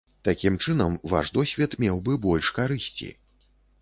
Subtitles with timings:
[0.27, 3.11] Такім чынам ваш досвед меў бы больш карысці.